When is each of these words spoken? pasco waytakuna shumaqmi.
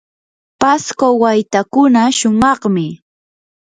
pasco 0.61 1.07
waytakuna 1.21 2.01
shumaqmi. 2.17 2.85